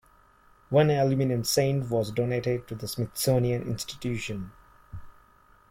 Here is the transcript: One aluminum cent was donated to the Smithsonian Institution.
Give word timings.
One 0.71 0.89
aluminum 0.89 1.43
cent 1.43 1.91
was 1.91 2.09
donated 2.09 2.67
to 2.69 2.73
the 2.73 2.87
Smithsonian 2.87 3.61
Institution. 3.61 4.51